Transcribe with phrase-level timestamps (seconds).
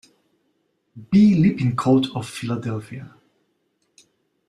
[1.11, 1.35] B.
[1.35, 3.15] Lippincott of Philadelphia.